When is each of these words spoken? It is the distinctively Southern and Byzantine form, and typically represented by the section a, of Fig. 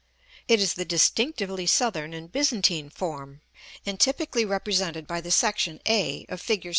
It 0.47 0.59
is 0.59 0.73
the 0.73 0.83
distinctively 0.83 1.67
Southern 1.67 2.11
and 2.11 2.31
Byzantine 2.31 2.89
form, 2.89 3.41
and 3.85 3.99
typically 3.99 4.45
represented 4.45 5.05
by 5.05 5.21
the 5.21 5.29
section 5.29 5.79
a, 5.87 6.25
of 6.27 6.41
Fig. 6.41 6.67